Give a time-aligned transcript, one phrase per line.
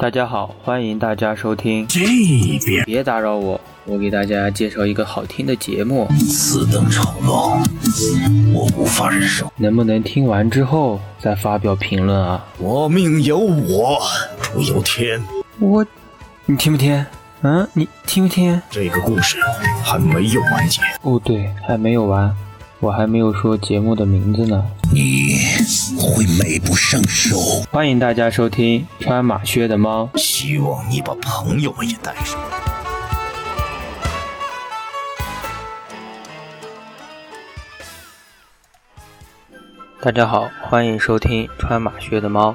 [0.00, 1.86] 大家好，欢迎大家收听。
[1.86, 2.00] 这
[2.64, 7.62] 边别打扰我，我给大家介绍一个好听的节目，此等丑陋，
[8.54, 9.52] 我无法忍受。
[9.58, 12.42] 能不能听完之后再发表评论啊？
[12.56, 14.00] 我命由我
[14.42, 15.22] 不由天。
[15.58, 15.84] 我，
[16.46, 17.04] 你听不听？
[17.42, 18.58] 嗯，你听不听？
[18.70, 19.36] 这个故事
[19.84, 20.80] 还没有完结。
[21.02, 22.34] 哦，对，还没有完，
[22.82, 24.64] 我还没有说节目的名字呢。
[24.90, 25.34] 你
[25.98, 27.36] 会美不胜收。
[27.70, 30.08] 欢迎大家收听穿马靴的猫。
[30.14, 32.40] 希望你把朋友们也带上。
[40.00, 42.54] 大家好，欢迎收听穿马靴的猫，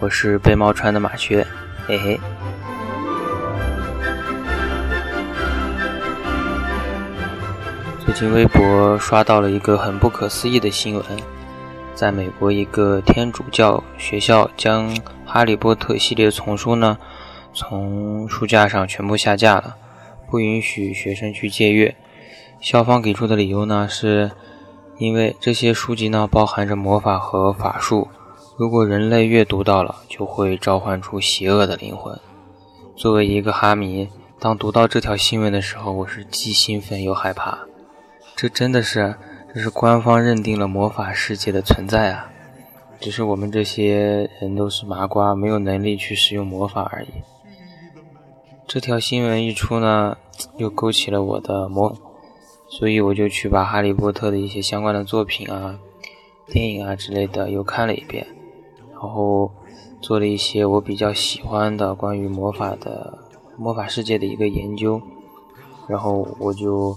[0.00, 1.46] 我是被猫穿的马靴，
[1.86, 2.18] 嘿嘿。
[8.06, 11.04] 最近微博刷到了一个很不可思议的新闻，
[11.92, 14.94] 在美国一个天主教学校将
[15.26, 16.96] 《哈利波特》系列丛书呢
[17.52, 19.74] 从书架上全部下架了，
[20.30, 21.96] 不允许学生去借阅。
[22.60, 24.30] 校方给出的理由呢是。
[24.98, 28.08] 因为这些书籍呢包含着魔法和法术，
[28.56, 32.18] 如果人类阅读到了，就会召唤出邪恶的灵魂。
[32.96, 37.58] 作为一个哈迷，当读到这条新闻的时候，我是既兴奋又害怕。
[38.36, 39.14] 这真的是，
[39.54, 42.30] 这是官方认定了魔法世界的存在啊！
[43.00, 47.08] 只是我们这些人都是麻瓜，没有能力去使用魔法而已。
[48.66, 50.18] 这条新闻一出呢，
[50.58, 51.96] 又勾起了我的魔。
[52.68, 55.78] 所以我就去把《哈利波特》的一些相关的作品啊、
[56.46, 58.26] 电影啊之类的又看了一遍，
[58.92, 59.50] 然后
[60.02, 63.16] 做了一些我比较喜欢的关于魔法的
[63.56, 65.00] 魔法世界的一个研究。
[65.88, 66.96] 然后我就，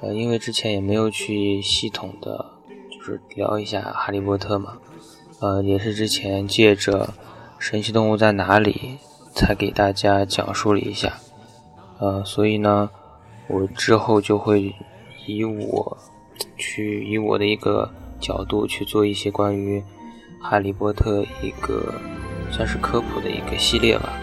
[0.00, 2.52] 呃，因为之前也没有去系统的
[2.90, 4.78] 就是聊一下《哈利波特》嘛，
[5.40, 7.06] 呃，也是之前借着
[7.58, 8.98] 《神奇动物在哪里》
[9.38, 11.14] 才给大家讲述了一下，
[11.98, 12.90] 呃，所以呢，
[13.48, 14.74] 我之后就会。
[15.30, 15.98] 以我
[16.56, 17.86] 去以我的一个
[18.18, 19.84] 角度去做一些关于
[20.40, 21.92] 哈利波特一个
[22.50, 24.18] 算是科普的一个系列吧，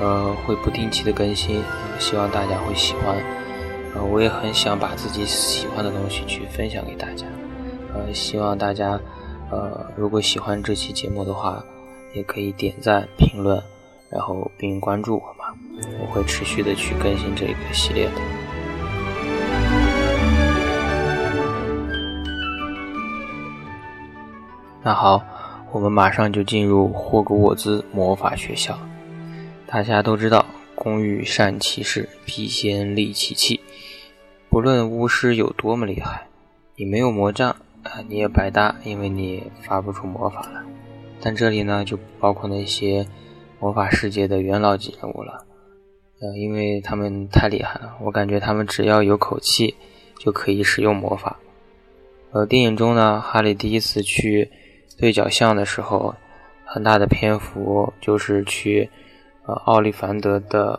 [0.00, 1.62] 呃，会不定期的更新，
[1.98, 3.16] 希望大家会喜欢。
[3.94, 7.24] 呃，我也很想把自己喜欢的东西去分享给大家，
[7.94, 9.00] 呃，希望大家
[9.50, 11.64] 呃如果喜欢这期节目的话，
[12.12, 13.62] 也可以点赞、评论，
[14.10, 15.54] 然后并关注我嘛，
[16.00, 18.12] 我会持续的去更新这个系列的。
[24.82, 25.22] 那好，
[25.70, 28.76] 我们马上就进入霍格沃兹魔法学校。
[29.74, 30.46] 大家都知道，
[30.76, 33.58] 工欲善其事，必先利其器。
[34.48, 36.28] 不论巫师有多么厉害，
[36.76, 37.50] 你没有魔杖
[37.82, 40.62] 啊，你也白搭，因为你发不出魔法来。
[41.20, 43.04] 但这里呢，就包括那些
[43.58, 45.44] 魔法世界的元老级人物了，
[46.20, 49.74] 呃，因为他们太厉害了，我感觉他们只要有口气，
[50.20, 51.40] 就可以使用魔法。
[52.30, 54.52] 呃，电影中呢，哈利第一次去。
[54.96, 56.14] 对角巷的时候，
[56.64, 58.88] 很大的篇幅就是去
[59.46, 60.78] 呃奥利凡德的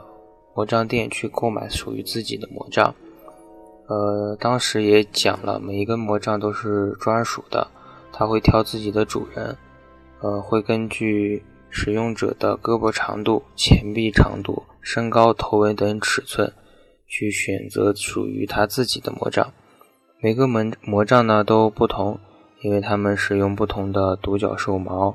[0.54, 2.94] 魔杖店去购买属于自己的魔杖。
[3.88, 7.68] 呃，当时也讲了，每一根魔杖都是专属的，
[8.12, 9.58] 他会挑自己的主人，
[10.22, 16.52] 呃，会根据使用者的胳膊长度、前臂长度、身高、头围等尺寸
[17.08, 19.54] 去选择属于他自己的魔杖。
[20.20, 22.20] 每个魔魔杖呢都不同。
[22.62, 25.14] 因为它们使用不同的独角兽毛、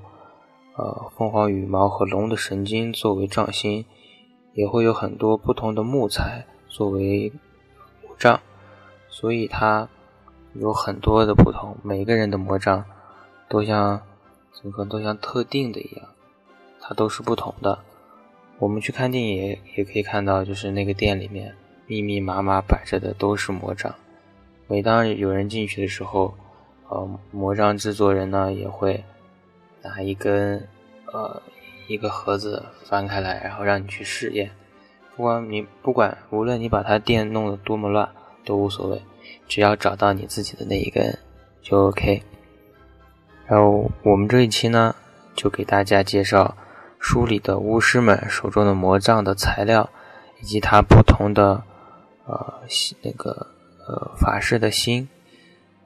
[0.81, 3.85] 呃凤凰羽毛和龙的神经作为杖心，
[4.55, 7.31] 也会有很多不同的木材作为
[8.03, 8.41] 魔杖，
[9.11, 9.87] 所以它
[10.55, 11.77] 有很多的不同。
[11.83, 12.83] 每个人的魔杖
[13.47, 14.01] 都像
[14.55, 16.09] 怎么说，都像特定的一样，
[16.81, 17.79] 它都是不同的。
[18.59, 21.55] 我们去看电影也可以看到，就是那个店里面
[21.87, 23.95] 密密麻麻摆着的都是魔杖。
[24.67, 26.33] 每当有人进去的时候，
[26.89, 29.05] 呃，魔杖制作人呢也会
[29.83, 30.69] 拿一根
[31.13, 31.43] 呃
[31.87, 34.51] 一个盒子翻开来，然后让你去试验。
[35.17, 38.09] 不管你不管无论你把它店弄得多么乱
[38.45, 39.03] 都无所谓，
[39.49, 41.19] 只要找到你自己的那一根
[41.63, 42.23] 就 OK。
[43.47, 44.95] 然后我们这一期呢
[45.35, 46.57] 就给大家介绍
[46.99, 49.91] 书里的巫师们手中的魔杖的材料，
[50.41, 51.63] 以及它不同的
[52.27, 52.63] 呃
[53.03, 53.47] 那个
[53.87, 55.09] 呃法师的心。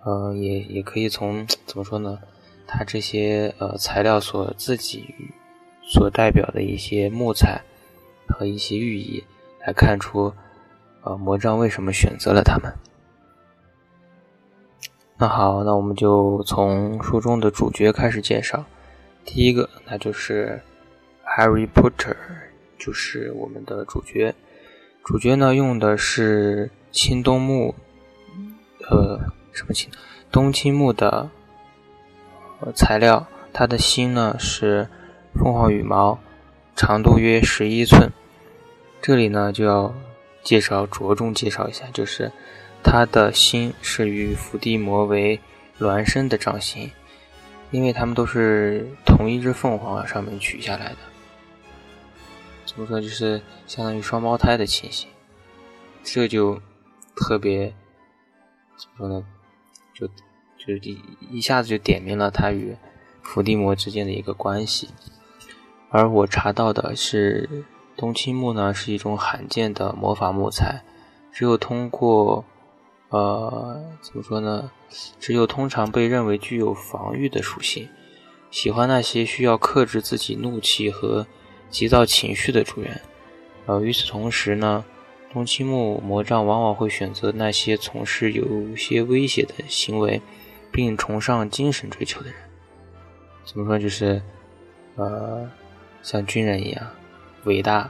[0.05, 2.19] 呃，也也可以从怎么说呢？
[2.77, 5.15] 它这些呃材料所自己
[5.81, 7.61] 所代表的一些木材
[8.27, 9.23] 和一些寓意，
[9.65, 10.33] 来看出
[11.03, 12.73] 呃魔杖为什么选择了它们。
[15.17, 18.65] 那好，那我们就从书中的主角开始介绍。
[19.25, 20.61] 第一个，那就是
[21.25, 22.17] Harry Potter
[22.77, 24.35] 就是我们的主角。
[25.05, 27.75] 主角呢用的是青冬木，
[28.91, 29.21] 呃，
[29.53, 29.89] 什么青？
[30.33, 31.31] 冬青木的
[32.73, 33.27] 材料。
[33.53, 34.89] 它的芯呢是
[35.35, 36.19] 凤凰羽毛，
[36.75, 38.11] 长度约十一寸。
[39.01, 39.95] 这里呢就要
[40.43, 42.33] 介绍，着重介绍一下，就是
[42.83, 45.39] 它的心是与伏地魔为
[45.79, 46.91] 孪生的掌心，
[47.71, 50.97] 因为它们都是同一只凤凰上面取下来的。
[52.67, 55.09] 怎么说，就是相当于双胞胎的情形，
[56.03, 56.61] 这就
[57.15, 57.73] 特别
[58.77, 59.25] 怎么说呢？
[59.95, 60.09] 就
[60.67, 60.99] 就一
[61.31, 62.77] 一下子就点明了他与
[63.23, 64.89] 伏地魔之间的一个关系。
[65.91, 67.65] 而我查到的是，
[67.97, 70.83] 冬青木呢是一种罕见的魔法木材，
[71.33, 72.45] 只有通过
[73.11, 74.71] 呃怎么说呢？
[75.21, 77.89] 只有通常被认为具有防御的属性，
[78.51, 81.27] 喜欢那些需要克制自己怒气和。
[81.71, 83.01] 急躁情绪的主人，
[83.67, 84.85] 呃，与此同时呢，
[85.33, 90.23] 冬青木魔杖往往会选择那些从事有些威胁的行为，
[90.75, 92.35] 并崇尚精神追求的人。
[93.45, 93.79] 怎么说？
[93.79, 94.21] 就是，
[94.97, 95.49] 呃，
[96.03, 96.85] 像军人一样
[97.45, 97.89] 伟大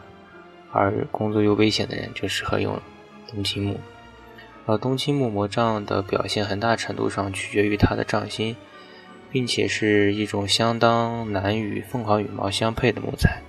[0.71, 2.79] 而工作又危险的人，就适合用
[3.27, 3.81] 冬青木。
[4.67, 8.55] 而冬青木魔杖的表现，很大程度上取决于它的杖芯，
[9.31, 13.41] 并且是一种相当难与凤凰羽毛相配的木材。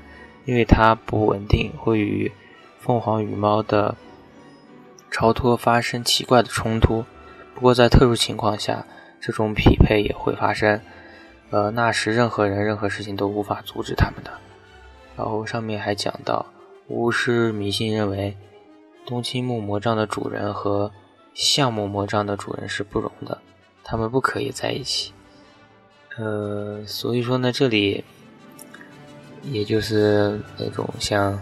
[0.46, 2.32] 因为它不稳定，会与
[2.80, 3.96] 凤凰羽毛的
[5.10, 7.04] 超脱发生奇怪的冲突。
[7.56, 8.86] 不过在特殊情况下，
[9.26, 10.80] 这种匹配也会发生。
[11.50, 14.32] 呃，那时任何人、任何事情都无法阻止他们的。
[15.18, 16.46] 然后上面还讲到，
[16.90, 18.38] 巫师迷信认为，
[19.06, 20.92] 冬青木魔杖的主人和
[21.34, 23.40] 橡木魔杖的主人是不容的，
[23.84, 25.12] 他们不可以在一起。
[26.18, 28.04] 呃，所以说呢，这里。
[29.52, 31.34] 也就是那种像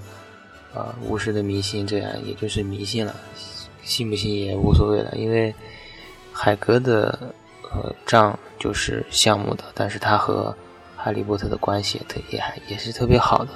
[0.74, 3.16] 啊巫师的迷信这样，也就是迷信了，
[3.82, 5.14] 信不信也无所谓了。
[5.16, 5.56] 因为
[6.34, 7.34] 海格的
[7.74, 10.56] 呃杖就是项目的，但是他和
[10.96, 13.52] 哈利波特的关系也特也还也是特别好的，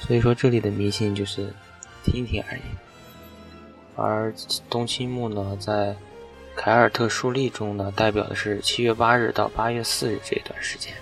[0.00, 1.52] 所以说这里的迷信就是
[2.04, 2.62] 听听而已。
[3.94, 4.32] 而
[4.70, 5.94] 冬青木呢，在
[6.56, 10.94] 凯尔特书历中呢，代表的是七月八日到八月四日这段时间。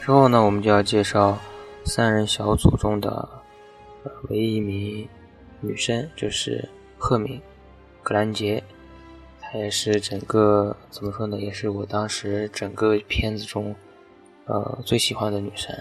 [0.00, 1.38] 之后呢，我们就要介绍
[1.84, 3.28] 三人小组中的
[4.28, 5.08] 唯一一名
[5.60, 6.68] 女生，就是
[6.98, 7.38] 赫敏·
[8.02, 8.62] 格兰杰。
[9.52, 11.38] 她也是整个怎么说呢？
[11.38, 13.76] 也是我当时整个片子中
[14.46, 15.78] 呃最喜欢的女神。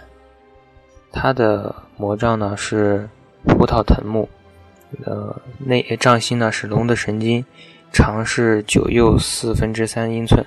[1.10, 3.08] 她的魔杖呢是
[3.46, 4.28] 葡萄藤木，
[5.06, 7.46] 呃，内杖心呢是龙的神经，
[7.94, 10.46] 长是九又四分之三英寸。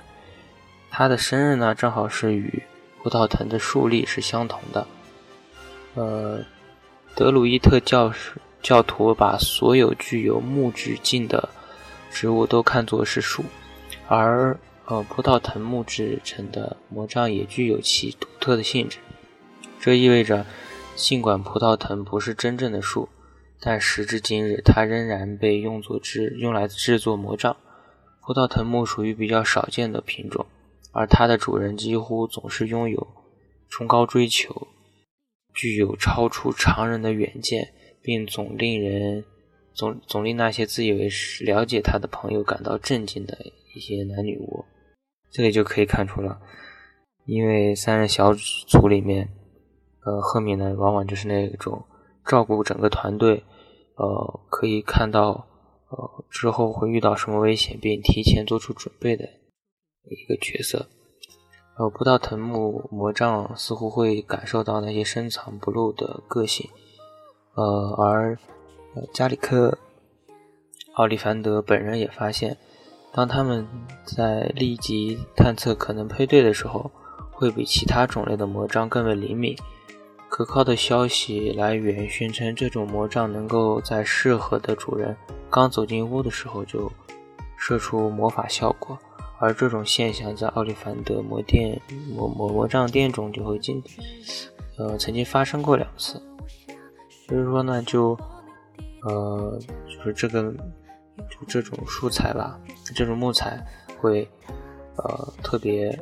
[0.91, 2.61] 她的生日呢正好是与。
[3.01, 4.87] 葡萄藤的树立是相同的。
[5.93, 6.39] 呃，
[7.15, 8.11] 德鲁伊特教
[8.63, 11.47] 教徒把所有具有木质茎的
[12.15, 13.43] 植物都看作是树，
[14.07, 18.99] 而呃葡萄藤木制成的魔杖也具有其独特的性质。
[19.81, 20.45] 这意味着，
[20.95, 23.09] 尽管葡萄藤不是真正的树，
[23.59, 27.57] 但时至今日，它仍然被用作制用来制作魔杖。
[28.21, 30.45] 葡萄藤木属于比较少见的品种。
[30.93, 33.07] 而它的主人几乎总是拥有
[33.67, 34.69] 崇高追求，
[35.53, 39.25] 具有超出常人的远见，并总令人
[39.75, 43.37] 总总令那些自以为是了解他的朋友感到震惊的
[43.75, 44.65] 一些男女巫。
[45.31, 46.39] 这里就可以看出了，
[47.25, 49.29] 因为三人小组里面，
[50.05, 51.83] 呃，赫敏呢往往就是那种
[52.25, 53.43] 照顾整个团队，
[53.97, 55.45] 呃，可以看到
[55.89, 59.25] 呃之后会遇到什么危险，并提前做出准备的。
[60.07, 60.85] 一个角色，
[61.79, 66.69] 呃，不到藤木魔杖似乎会感受到那些深藏不露的个性，
[67.55, 68.37] 呃，而
[69.13, 69.77] 加里克
[70.93, 72.57] 奥利凡德本人也发现，
[73.13, 73.67] 当他们
[74.05, 76.91] 在立即探测可能配对的时候，
[77.31, 79.55] 会比其他种类的魔杖更为灵敏。
[80.29, 85.15] 可靠的消息来源宣称，这种魔杖能够在适合的主人
[85.49, 86.91] 刚走进屋的时候就
[87.57, 88.97] 射出魔法效果。
[89.37, 91.81] 而这种现象在奥利凡德魔殿
[92.13, 93.83] 魔魔魔杖店中就会经，
[94.77, 96.21] 呃，曾经发生过两次。
[97.27, 98.17] 所以说呢，就，
[99.05, 99.57] 呃，
[99.87, 100.51] 就是这个，
[101.29, 102.59] 就这种素材吧，
[102.93, 103.63] 这种木材
[103.99, 104.27] 会，
[104.97, 105.97] 呃，特别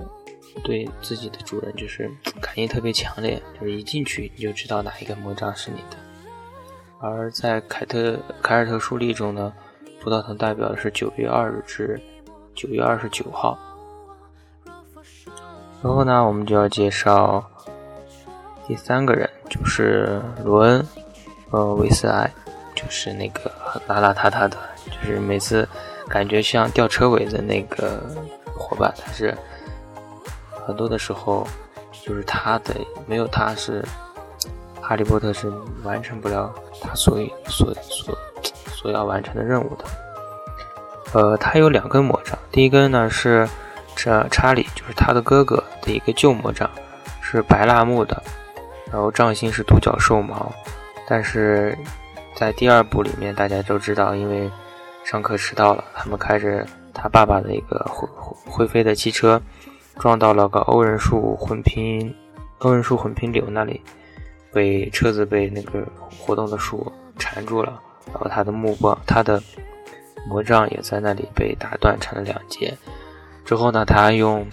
[0.63, 2.09] 对自己的主人就是
[2.41, 5.97] 感应特别强烈，就是一进去你就知道哪一个魔杖是你的。
[6.99, 9.53] 而在凯特凯尔特书历中呢，
[10.01, 12.01] 葡萄藤代表的是九月二日至。
[12.55, 13.57] 九月二十九号，
[15.81, 17.43] 然后呢，我们就要介绍
[18.67, 20.87] 第三个人，就是罗恩，
[21.49, 22.31] 呃，韦斯埃，
[22.83, 23.51] 就是那个
[23.87, 25.67] 邋邋遢遢的，就是每次
[26.07, 28.03] 感觉像吊车尾的那个
[28.55, 29.35] 伙伴，他是
[30.65, 31.47] 很多的时候
[31.91, 32.75] 就是他的
[33.05, 33.83] 没有他是
[34.81, 35.51] 哈利波特是
[35.83, 38.17] 完成不了他所所所
[38.67, 39.85] 所要完成的任务的。
[41.13, 43.47] 呃，他有两根魔杖，第一根呢是
[43.95, 46.69] 这查理，就是他的哥哥的一个旧魔杖，
[47.21, 48.21] 是白蜡木的，
[48.91, 50.51] 然后杖芯是独角兽毛，
[51.07, 51.77] 但是
[52.35, 54.49] 在第二部里面，大家都知道，因为
[55.03, 58.07] 上课迟到了，他们开着他爸爸的一个会
[58.45, 59.41] 会飞的汽车，
[59.97, 62.13] 撞到了个欧人树混拼
[62.59, 63.81] 欧人树混拼柳那里，
[64.51, 65.85] 被车子被那个
[66.17, 69.41] 活动的树缠住了，然后他的目光他的。
[70.25, 72.73] 魔杖也在那里被打断成了两截。
[73.43, 74.47] 之后呢，他用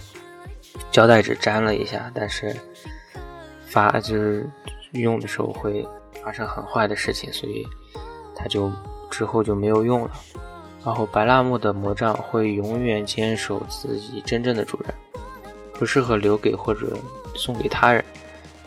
[0.91, 2.53] 胶带纸粘了一下，但是
[3.67, 4.45] 发就是
[4.91, 5.87] 用的时候会
[6.23, 7.67] 发生很坏的事情，所以
[8.35, 8.71] 他就
[9.09, 10.11] 之后就没有用了。
[10.85, 14.93] 然后白蜡木的魔杖会永远坚守自己真正的主人，
[15.73, 16.97] 不适合留给或者
[17.35, 18.03] 送给他人，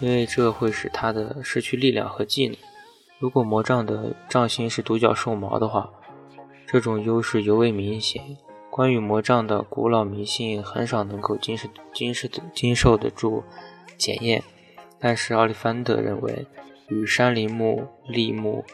[0.00, 2.56] 因为这会使他的失去力量和技能。
[3.18, 5.90] 如果魔杖的杖芯是独角兽毛的话。
[6.66, 8.36] 这种优势尤为明显。
[8.68, 13.44] 关于魔杖的古老迷信很少能够经受、经受、经受得住
[13.96, 14.42] 检验。
[14.98, 16.44] 但是奥利凡德认为，
[16.88, 18.64] 与山林木、栎木、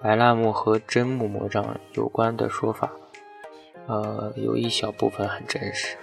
[0.00, 2.90] 白蜡木和真木魔杖有关的说法，
[3.86, 5.96] 呃，有一小部分很真实。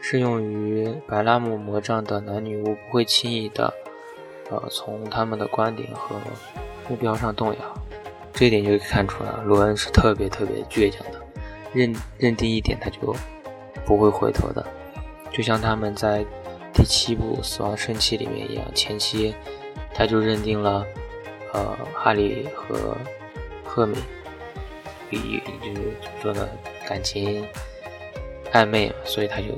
[0.00, 3.72] 适用于白蜡木魔杖的男女巫不会轻易的，
[4.50, 6.16] 呃，从他们的观点和
[6.88, 7.58] 目标上动摇。
[8.32, 11.20] 这一点就可以看出来，罗恩是特别特别倔强的，
[11.72, 13.14] 认认定一点他就
[13.86, 14.66] 不会回头的，
[15.30, 16.24] 就像他们在
[16.72, 19.34] 第七部《死亡圣器》里面一样，前期
[19.94, 20.86] 他就认定了，
[21.52, 22.96] 呃，哈利和
[23.64, 23.96] 赫敏，
[25.08, 26.48] 比就是说呢，
[26.88, 27.46] 感情
[28.52, 29.48] 暧昧，所以他就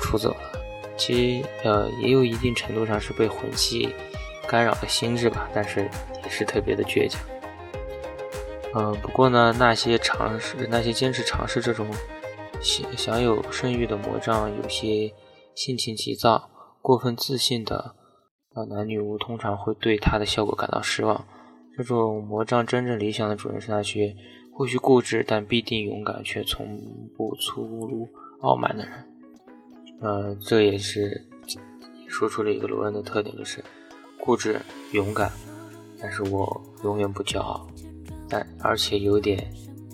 [0.00, 0.60] 出走了。
[0.96, 3.94] 其实呃，也有一定程度上是被魂器
[4.46, 5.90] 干扰了心智吧，但是
[6.22, 7.20] 也是特别的倔强。
[8.74, 11.88] 嗯，不过呢，那些尝试、那些坚持尝试这种
[12.60, 15.12] 享享有声誉的魔杖，有些
[15.54, 16.48] 性情急躁、
[16.80, 17.94] 过分自信的
[18.52, 21.24] 啊男女巫，通常会对它的效果感到失望。
[21.76, 24.14] 这种魔杖真正理想的主人是那些
[24.52, 26.80] 或许固执但必定勇敢，却从
[27.16, 28.08] 不粗鲁
[28.40, 28.92] 傲慢的人。
[30.00, 31.26] 呃，这也是
[32.08, 33.62] 说出了一个罗恩的特点，就是
[34.18, 34.60] 固执
[34.92, 35.30] 勇敢，
[36.00, 37.66] 但是我永远不骄傲。
[38.28, 39.48] 但而且有点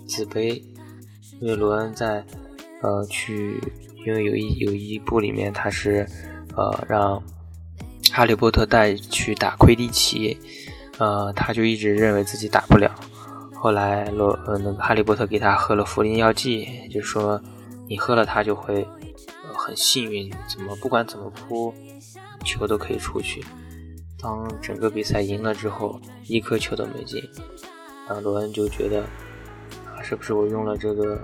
[0.07, 0.61] 自卑，
[1.39, 2.25] 因为罗恩在
[2.81, 3.61] 呃去，
[4.05, 6.07] 因为有一有一部里面他是
[6.55, 7.21] 呃让
[8.13, 10.37] 哈利波特带去打魁地奇，
[10.97, 12.93] 呃他就一直认为自己打不了。
[13.53, 17.41] 后来罗呃那个哈利波特给他喝了茯苓药剂，就说
[17.87, 18.87] 你喝了它就会
[19.43, 21.73] 呃很幸运，怎么不管怎么扑
[22.43, 23.43] 球都可以出去。
[24.19, 27.21] 当整个比赛赢了之后，一颗球都没进。
[28.07, 29.01] 啊，罗恩就觉得，
[29.85, 31.19] 啊，是不是我用了这个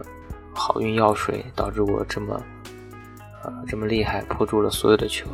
[0.53, 2.35] 好运药水，导致我这么，
[3.41, 5.29] 啊，这么厉害，扑住了所有的球？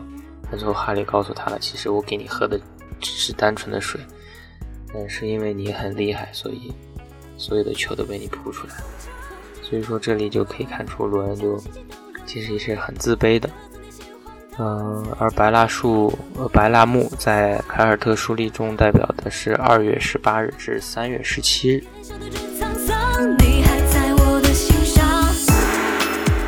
[0.52, 2.60] 那最后哈利告诉他了，其实我给你喝的
[3.00, 4.02] 只是单纯的水，
[4.94, 6.74] 但是因为你很厉害，所以
[7.38, 8.74] 所有的球都被你扑出来。
[9.62, 11.62] 所以说这里就可以看出，罗恩就
[12.26, 13.50] 其实也是很自卑的。
[14.58, 16.12] 嗯，而白蜡树、
[16.52, 21.84] 白蜡木在凯尔特书历中代表的是二月十八日至三月十七日。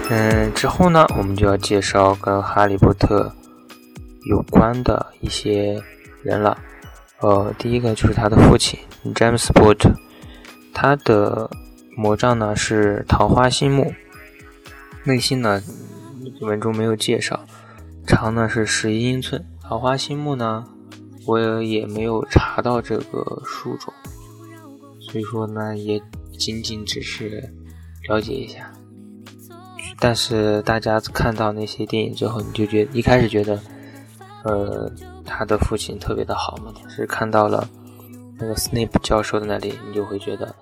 [0.10, 3.34] 嗯，之后呢，我们就要介绍跟哈利波特
[4.30, 5.82] 有关的一些
[6.24, 6.58] 人了。
[7.20, 8.80] 呃，第一个就是他的父亲
[9.14, 9.94] James Potter，
[10.74, 11.50] 他的
[11.96, 13.94] 魔杖呢是桃花心木，
[15.04, 15.62] 内心呢
[16.42, 17.40] 文中没有介绍。
[18.08, 20.66] 长呢是十一英寸，桃花心木呢，
[21.28, 23.94] 我也没有查到这个树种，
[25.00, 26.02] 所以说呢也
[26.38, 27.44] 仅仅只是
[28.10, 28.74] 了解一下。
[30.00, 33.62] 但是大家看到那些电影之后，你就觉一开始觉得，
[34.44, 34.92] 呃，
[35.26, 37.68] 他的父亲特别的好嘛，是看到了
[38.38, 40.54] 那个 Snape 教授的那里，你就会觉得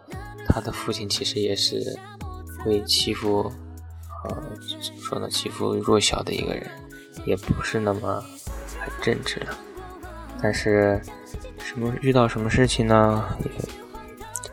[0.47, 1.97] 他的父亲其实也是
[2.63, 3.51] 会欺负，
[4.23, 4.35] 呃，
[4.83, 6.69] 怎么说呢，欺负弱小的一个人。
[7.25, 8.23] 也不是那么
[8.79, 9.47] 很正直的，
[10.41, 10.99] 但是
[11.57, 13.25] 什么遇到什么事情呢？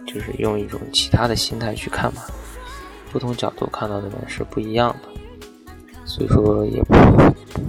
[0.05, 2.23] 就是用一种其他的心态去看嘛，
[3.13, 5.16] 不同角度看到的呢是不一样的，
[6.07, 6.95] 所以说也不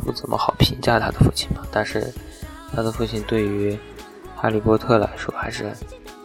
[0.06, 1.66] 不怎么好评价他的父亲吧。
[1.72, 2.14] 但是
[2.74, 3.78] 他的父亲对于
[4.36, 5.74] 哈利波特来说还是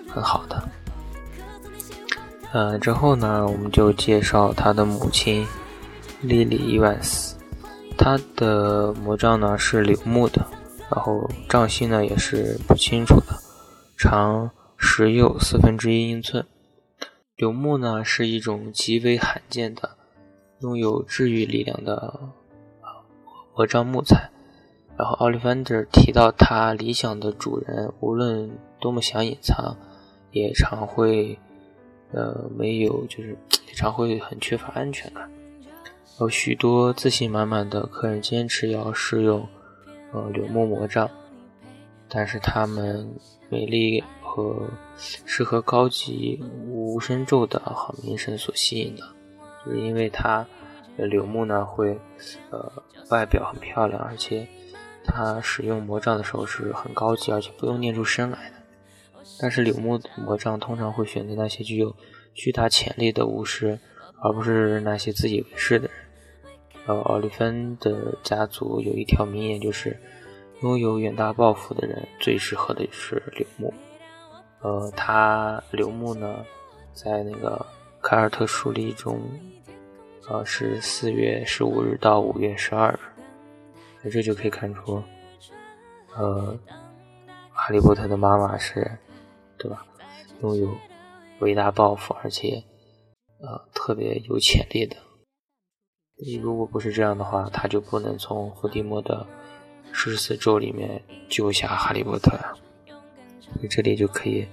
[0.08, 0.62] 很好的。
[2.52, 5.46] 呃，之后呢，我们就介绍他的母亲
[6.20, 7.34] 莉莉伊万斯，
[7.96, 10.46] 她的魔杖呢是柳木的，
[10.90, 13.34] 然后杖芯呢也是不清楚的，
[13.96, 16.44] 长十又四分之一英寸。
[17.36, 19.96] 柳木呢是一种极为罕见的、
[20.62, 22.20] 拥有治愈力量的
[23.54, 24.30] 魔杖木材。
[24.96, 28.50] 然后奥利凡德提到，他理想的主人无论
[28.80, 29.76] 多么想隐藏，
[30.30, 31.38] 也常会。
[32.14, 33.34] 呃，没有，就是
[33.74, 35.30] 常会很缺乏安全感。
[36.20, 39.48] 有许多自信满满的客人坚持要试用
[40.12, 41.08] 呃柳木魔杖，
[42.10, 43.10] 但是他们
[43.48, 46.38] 美丽和适合高级
[46.68, 49.02] 无声咒的好名声所吸引的，
[49.64, 50.46] 就是因为它
[50.96, 51.98] 柳木呢会
[52.50, 52.72] 呃
[53.10, 54.46] 外表很漂亮，而且
[55.04, 58.56] 它使用魔杖的时候是很高级，而且不用念出声来的。
[59.40, 61.94] 但是柳木魔杖通常会选择那些具有
[62.34, 63.78] 巨大潜力的巫师，
[64.20, 65.96] 而不是那些自以为是的人。
[66.86, 69.96] 呃，奥利芬的家族有一条名言，就是
[70.62, 73.72] 拥有远大抱负的人最适合的就是柳木。
[74.60, 76.44] 呃，他柳木呢，
[76.92, 77.64] 在那个
[78.02, 79.20] 凯尔特书历中，
[80.28, 82.98] 呃，是四月十五日到五月十二日。
[84.02, 85.02] 那这就可以看出，
[86.16, 86.58] 呃，
[87.52, 88.98] 哈利波特的妈妈是。
[89.58, 89.86] 对吧？
[90.40, 90.76] 拥有
[91.38, 92.60] 伟大抱负，而且
[93.40, 94.96] 呃特别有潜力的。
[96.42, 99.24] 如果不是这样的话，他就不能从伏地魔的
[99.92, 102.52] 十四咒里面救下哈利波特呀。
[103.40, 104.44] 所以这里就可以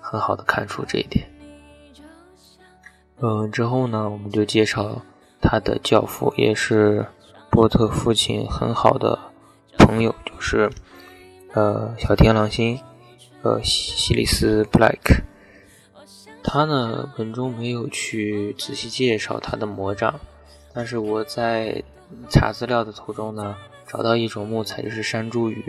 [0.00, 1.24] 很好的看出这一点。
[3.20, 5.02] 嗯，之后呢，我们就介绍
[5.40, 7.06] 他的教父，也是
[7.50, 9.18] 波特父亲很好的
[9.76, 10.70] 朋友，就是
[11.54, 12.78] 呃小天狼星。
[13.40, 15.14] 呃，西里斯·布莱克，
[16.42, 20.18] 他呢本中没有去仔细介绍他的魔杖，
[20.74, 21.84] 但是我在
[22.28, 23.54] 查资料的途中呢，
[23.86, 25.62] 找到一种木材，就是山茱萸，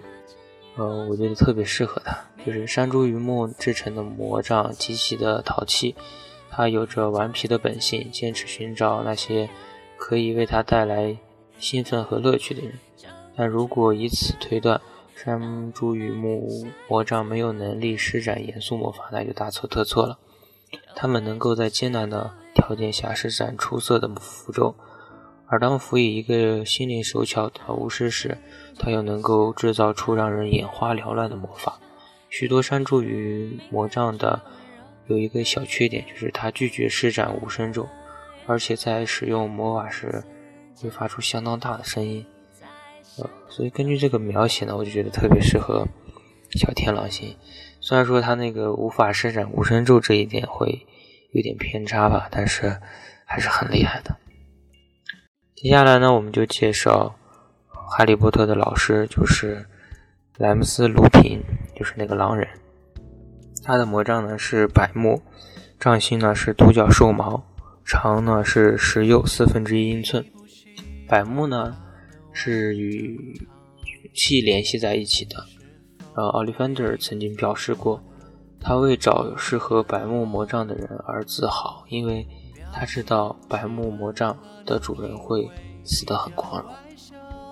[0.77, 5.95] 呃，我觉得特别适合他，就是山茱萸木制成的魔杖极其的淘气，
[6.51, 9.49] 他有着顽皮的本性，坚持寻找那些
[9.97, 11.17] 可以为他带来
[11.59, 12.73] 兴奋和乐趣的人，
[13.35, 14.79] 但如果以此推断。
[15.21, 20.17] 山茱萸木魔杖没有能力施展严肃魔法，那就大错特错了。
[20.95, 24.73] 他们能够在艰难的条件下施展出色的符咒，
[25.47, 28.37] 而当辅以一个心灵手巧的巫师时，
[28.77, 31.77] 他又能够制造出让人眼花缭乱的魔法。
[32.29, 34.41] 许多山茱萸魔杖的
[35.09, 37.85] 有一个小缺点，就是他拒绝施展无声咒，
[38.47, 40.23] 而且在使用魔法时
[40.81, 42.25] 会发出相当大的声音。
[43.17, 45.85] 呃所以根据这个描写呢，我就觉得特别适合
[46.51, 47.35] 小天狼星。
[47.81, 50.85] 虽然说他那个无法施展无声咒这一点会
[51.31, 52.79] 有点偏差吧，但是
[53.25, 54.15] 还是很厉害的。
[55.55, 57.13] 接下来呢，我们就介绍
[57.71, 59.65] 哈利波特的老师，就是
[60.37, 61.41] 莱姆斯·鲁平，
[61.75, 62.47] 就是那个狼人。
[63.69, 65.21] 他的魔杖呢是柏木，
[65.79, 67.43] 杖芯呢是独角兽毛，
[67.85, 70.25] 长呢是十又四分之一英寸。
[71.07, 71.77] 柏木呢。
[72.31, 75.35] 是与勇气联系在一起的。
[76.15, 78.01] 呃，奥利芬德曾经表示过，
[78.59, 82.25] 他为找适合柏木魔杖的人而自豪，因为
[82.71, 85.47] 他知道柏木魔杖的主人会
[85.83, 86.71] 死得很光荣。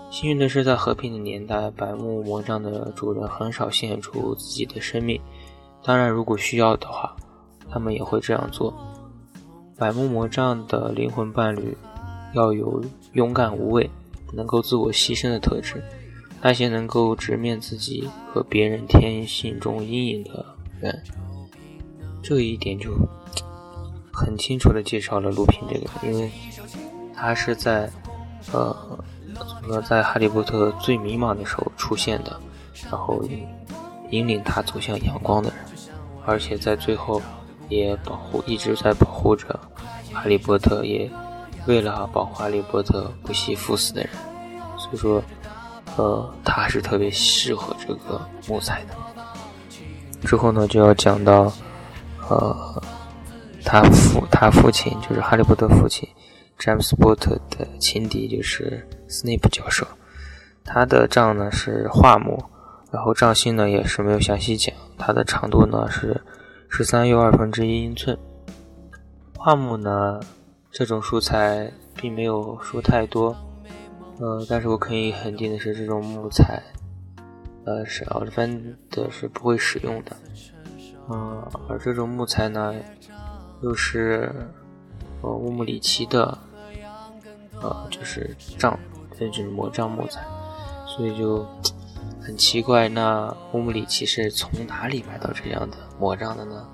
[0.10, 5.22] 幸运的是，在和平的年代，柏木魔杖的主人很少献出自己的生命。
[5.88, 7.16] 当然，如果需要的话，
[7.72, 8.74] 他们也会这样做。
[9.78, 11.78] 白木魔杖的灵魂伴侣
[12.34, 13.90] 要有勇敢无畏。
[14.34, 15.82] 能够自我牺牲的特质，
[16.42, 20.46] 那些能够直面自己和别人天性中阴影的
[20.82, 21.02] 人，
[22.22, 22.92] 这一点就
[24.12, 26.30] 很清楚的介绍了卢平这个人，因为
[27.16, 27.90] 他是在
[28.52, 28.76] 呃
[29.34, 32.38] 怎么在哈利波特最迷茫的时候出现的，
[32.92, 33.24] 然后
[34.12, 35.60] 引领他走向阳光的人，
[36.28, 37.20] 而且在最后
[37.70, 39.60] 也保护一直在保护着
[40.14, 41.10] 哈利波特也。
[41.66, 44.10] 为了保护哈利波特不惜赴死的人，
[44.78, 45.22] 所以说，
[45.98, 48.96] 呃，他是特别适合这个木材的。
[50.26, 51.52] 之后呢，就要讲到，
[52.30, 52.82] 呃，
[53.66, 56.08] 他父他父亲就是哈利波特父亲
[56.58, 59.86] 詹姆斯波特的情敌，就是斯内普教授。
[60.64, 62.42] 他的杖呢是桦木，
[62.92, 66.22] 然后杖芯呢也是没有详细讲，它的长度呢是
[66.70, 68.18] 十三又二分之一英寸。
[69.38, 70.20] 桦木呢。
[70.70, 73.36] 这种素材并没有说太多，
[74.20, 76.62] 呃，但是我可以肯定的是，这种木材，
[77.66, 80.16] 呃，是奥利芬的是不会使用的。
[81.10, 82.76] 嗯，而这种木材呢，
[83.64, 84.32] 又是
[85.24, 86.38] 呃乌姆里奇的，
[87.60, 88.78] 呃，就是杖，
[89.18, 90.22] 这就是魔杖木材，
[90.86, 91.44] 所以就
[92.22, 96.68] 很奇怪，那乌姆里奇是从哪里买到这样的魔杖的呢？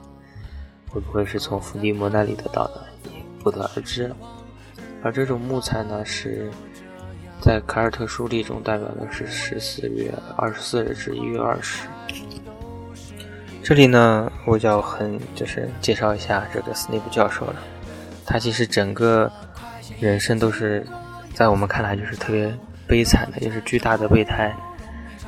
[0.89, 2.85] 会不会是从伏地魔那里得到的？
[3.05, 4.13] 也不得而知。
[5.03, 6.49] 而这种木材呢，是
[7.41, 11.87] 在凯尔特书历中代表的是十四月二十四日至一月二十。
[13.63, 17.55] 这里呢，我就要很就是介绍一下这个斯内普教授了。
[18.25, 19.31] 他其实整个
[19.99, 20.85] 人生都是
[21.33, 22.53] 在我们看来就是特别
[22.87, 24.55] 悲惨的，也是巨大的备胎。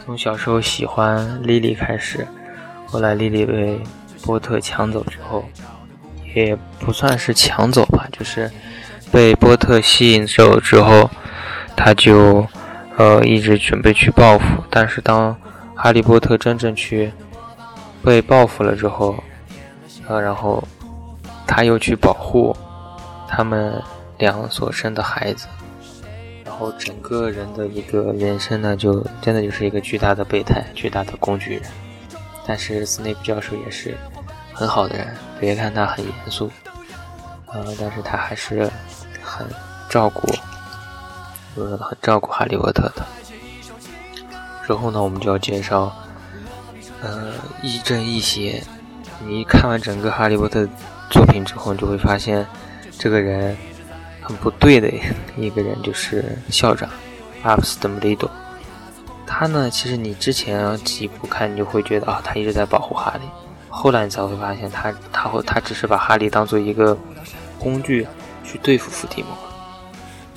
[0.05, 2.27] 从小时候喜欢莉莉开始，
[2.85, 3.79] 后来莉莉被
[4.23, 5.43] 波特抢走之后，
[6.35, 8.51] 也不算是抢走吧，就是
[9.11, 11.09] 被波特吸引走之后，
[11.75, 12.45] 他就
[12.97, 14.45] 呃一直准备去报复。
[14.69, 15.35] 但是当
[15.73, 17.11] 哈利波特真正去
[18.03, 19.15] 被报复了之后，
[20.07, 20.63] 呃，然后
[21.47, 22.55] 他又去保护
[23.27, 23.81] 他们
[24.19, 25.47] 俩所生的孩子，
[26.55, 31.63] 然后整个人的一个人生呢，就真的就是一个巨大的备胎，巨大的工具人。
[32.47, 33.97] 但是斯内普教授也是
[34.53, 35.05] 很好的人，
[35.37, 36.49] 别看他很严肃，
[37.47, 38.71] 呃，但是他还是
[39.21, 39.45] 很
[39.89, 40.33] 照顾，
[41.55, 43.05] 呃，很照顾哈利波特的。
[44.65, 45.93] 之后呢，我们就要介绍。
[47.01, 48.63] 呃，亦正亦邪。
[49.27, 50.61] 你看完整个《哈利波特》
[51.11, 52.47] 作品之后，你就会发现，
[52.97, 53.57] 这个人
[54.25, 54.91] 很不对的
[55.37, 56.89] 一个人，就是校长
[57.43, 58.29] 阿布斯·邓布利多。
[59.27, 63.27] 他呢，其实你之前几部看，你就会觉得啊，他一直在保护哈利。
[63.69, 66.97] 后来你才会发现，他他会他只是把哈利当做一个
[67.59, 68.07] 工具
[68.43, 69.29] 去对付伏地魔。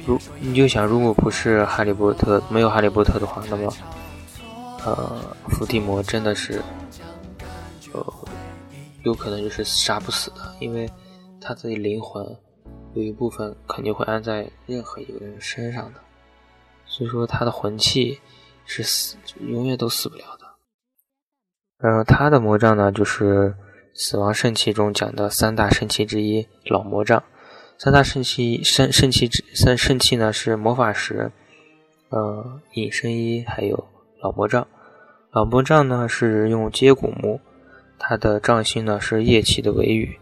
[0.06, 3.72] 如你就想，如果不是哈利波特，没有哈利波特的话，那么。
[4.84, 6.62] 呃，伏地魔真的是，
[7.92, 8.14] 呃，
[9.02, 10.88] 有可能就是杀不死的，因为
[11.40, 12.24] 他自己灵魂
[12.94, 16.00] 有一部分肯定会安在任何一个人身上的，
[16.86, 18.18] 所以说他的魂器
[18.64, 20.46] 是死，永远都死不了的。
[21.78, 23.54] 嗯，他的魔杖呢，就是
[23.94, 27.22] 死亡圣器中讲的三大圣器之一——老魔杖。
[27.78, 31.30] 三大圣器圣圣器之三圣器呢，是魔法石、
[32.08, 33.88] 呃隐身衣还有。
[34.20, 34.66] 老魔杖，
[35.30, 37.40] 老魔杖呢是用接骨木，
[37.96, 40.18] 它的杖心呢是叶器的尾羽，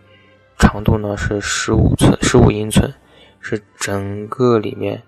[0.58, 2.92] 长度呢是十五寸，十五英寸，
[3.40, 5.02] 是整个里面，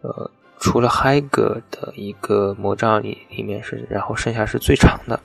[0.00, 5.20] 呃，除了海格的一个魔杖里里面是，然后剩下是最长的，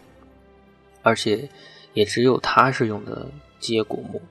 [1.02, 1.50] 而且
[1.94, 3.28] 也只有它是用的
[3.60, 4.22] 接骨木，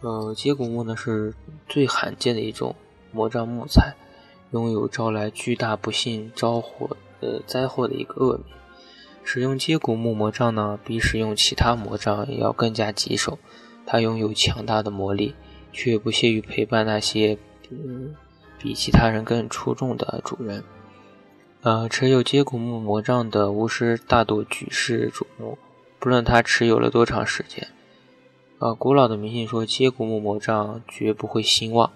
[0.00, 1.34] 呃，接骨木呢是
[1.68, 2.74] 最罕见的一种
[3.12, 3.94] 魔杖木材，
[4.52, 6.96] 拥有招来巨大不幸、招祸。
[7.22, 8.46] 呃，灾祸的一个恶名。
[9.22, 13.38] 使用接骨木魔杖呢，比使用其他魔杖要更加棘手。
[13.90, 15.34] 他拥有强大的魔力，
[15.72, 17.36] 却不屑于陪伴那些
[17.70, 18.14] 嗯
[18.56, 20.62] 比其他人更出众的主人。
[21.62, 25.58] 呃，持有接骨木魔杖的巫师大多举世瞩目，
[25.98, 27.66] 不论他持有了多长时间。
[28.60, 31.90] 呃，古老的迷信说接骨木魔杖绝不会兴旺，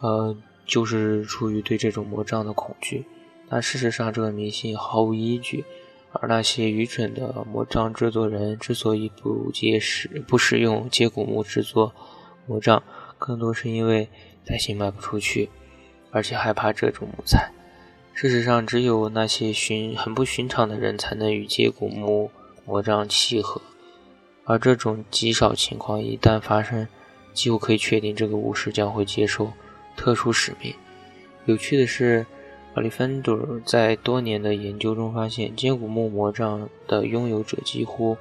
[0.00, 3.06] 呃，就是出于对这种魔杖的恐惧。
[3.48, 5.64] 但事实上，这个迷信毫无依据。
[6.12, 11.92] 而那些愚蠢的魔杖制作人之所以不接使不使用接骨木制作
[12.46, 12.82] 魔杖，
[13.18, 14.08] 更多是因为
[14.44, 15.50] 担心卖不出去，
[16.10, 17.50] 而且害怕这种木材。
[18.14, 22.30] 事实上，只有那些寻很不寻常的人才能与接骨木
[22.64, 23.60] 魔杖契合。
[24.44, 26.88] 而这种极少情况一旦发生，
[27.34, 29.52] 几乎可以确定这个巫师将会接受
[29.96, 30.72] 特殊使命。
[31.44, 32.24] 有趣的是。
[32.76, 38.18] 奥利芬多在多年的研究中发现，接骨木魔杖的拥有者几乎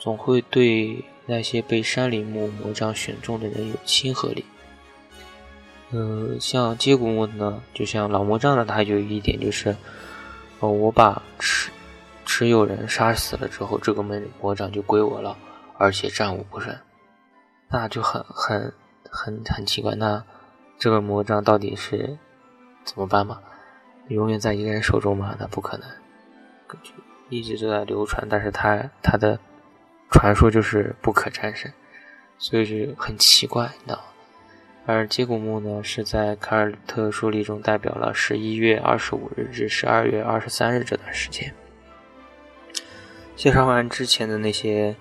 [0.00, 4.44] 总会对那些被山林木魔杖选中的人有亲和力。
[5.92, 9.76] 呃，像接骨木呢，就像老魔杖呢，它有一点就是，
[10.58, 11.70] 呃，我把持
[12.24, 15.38] 持有人杀死了之后，这个魔魔杖就归我了，
[15.78, 16.74] 而且战无不胜，
[17.68, 18.72] 那就很很
[19.08, 19.94] 很很奇怪。
[19.94, 20.24] 那
[20.76, 22.18] 这个魔杖到底是
[22.82, 23.38] 怎么办嘛？
[24.08, 25.36] 永远在一个人手中吗？
[25.38, 25.88] 那不可能，
[27.28, 29.38] 一直都在流传，但是他他的
[30.10, 31.72] 传说就是不可战胜，
[32.38, 34.02] 所以就很奇怪，你知道吗？
[34.86, 41.52] 而接骨木呢，是在凯尔特书历中代表了十一月二十五日至十二月二十三日这段时间。
[43.34, 44.94] 介绍完之前的那些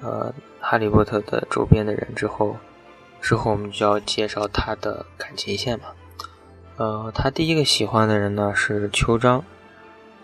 [0.00, 2.56] 呃哈利波特的周边的人之后，
[3.20, 5.88] 之后我们就要介绍他的感情线嘛。
[6.80, 9.44] 呃，他第一个喜欢的人呢是秋张。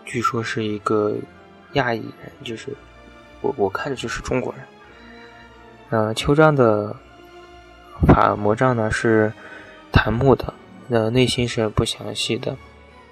[0.05, 1.15] 据说是一个
[1.73, 2.75] 亚裔人，就是
[3.41, 4.63] 我我看着就是中国人。
[5.91, 6.95] 呃，秋章的
[8.07, 9.31] 法魔杖呢是
[9.91, 10.51] 檀木的，
[10.89, 12.57] 呃，内心是不详细的，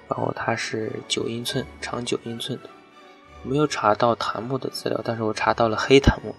[0.08, 2.68] 然后它是九英寸，长九英寸的。
[3.44, 6.34] 没有查到檀木的资料，但是我查到了黑檀木。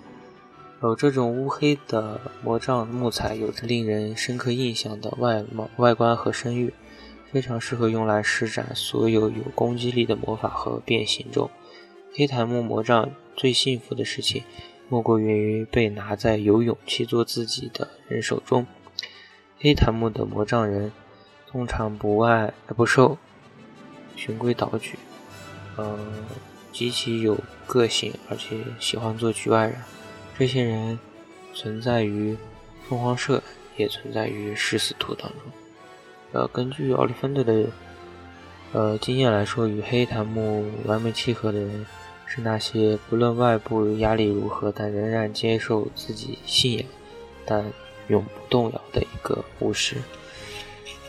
[0.81, 6.73] 有这种乌黑的魔杖木材，有着令人深刻印象的外貌、外观和声誉，
[7.31, 11.49] 非常适合用来施展所有有攻击力的魔法和变形咒。
[12.13, 14.43] 黑檀木魔杖最幸福的事情，
[14.89, 18.65] 莫过于被拿在有勇气做自己的人手中。
[19.59, 20.91] 黑檀木的魔杖人
[21.47, 23.17] 通常不爱不受
[24.15, 24.97] 循规蹈矩，
[25.77, 26.25] 嗯，
[26.71, 29.75] 极其有个性，而且喜欢做局外人。
[30.37, 30.97] 这些人
[31.53, 32.37] 存在于
[32.87, 33.43] 凤凰社，
[33.75, 35.41] 也存在于食死徒当中。
[36.31, 37.65] 呃，根据奥利芬特的
[38.73, 41.85] 呃经验来说，与黑檀木完美契合的人
[42.25, 46.87] 是那些不论外部压力如何，但仍然接受自己信仰，
[47.45, 47.65] 但
[48.07, 49.95] 永不动摇的一个巫师。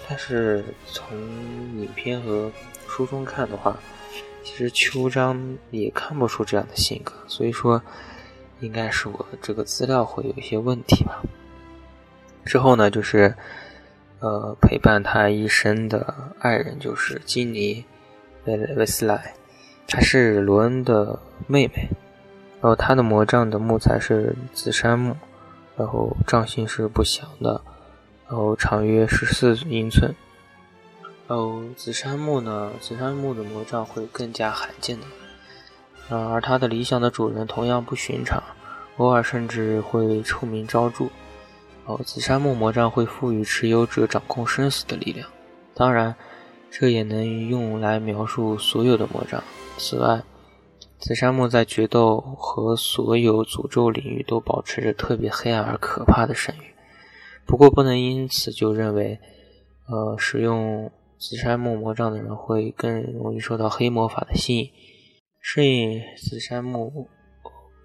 [0.09, 1.17] 但是从
[1.81, 2.51] 影片和
[2.87, 3.79] 书中看的话，
[4.43, 7.83] 其实秋章也看不出这样的性格，所以说。
[8.61, 11.23] 应该是我这个资料会有一些问题吧。
[12.45, 13.33] 之后呢，就是
[14.21, 17.85] 呃陪伴他一生的爱人，就是金妮·
[18.51, 19.35] 维维斯莱，
[19.87, 21.89] 她是罗恩的妹妹。
[22.61, 25.17] 然后她的魔杖的木材是紫杉木，
[25.77, 27.61] 然后杖心是不详的，
[28.27, 30.15] 然后长约十四英寸。
[31.29, 35.07] 然后紫杉木呢，紫杉木的魔杖会更加罕见的。
[36.11, 38.43] 而它的理想的主人同样不寻常，
[38.97, 41.07] 偶尔甚至会臭名昭著。
[42.05, 45.29] 紫杉木魔杖会赋予持有者掌控生死的力量，
[45.75, 46.15] 当然，
[46.71, 49.43] 这也能用来描述所有的魔杖。
[49.79, 50.23] 此外，
[50.99, 56.75] 紫杉木在决斗和所有诅咒领域都保持着特别黑暗而可怕的声誉。
[57.47, 59.19] 不过，不能因此就认为，
[59.87, 64.71] 呃，使用紫杉木魔杖的人会更容易受到黑魔法的吸引。
[65.41, 67.09] 适应紫杉木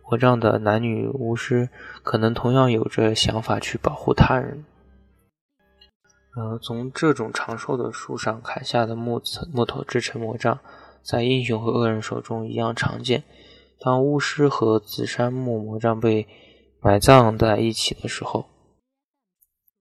[0.04, 1.70] 魔杖的男女巫师，
[2.04, 4.66] 可能同样有着想法去保护他人。
[6.36, 10.60] 呃，从这种长寿的树上砍下的木子木头制成魔杖，
[11.04, 13.24] 在英雄和恶人手中一样常见。
[13.80, 16.28] 当巫师和紫杉木魔杖被
[16.82, 18.46] 埋葬在一起的时候，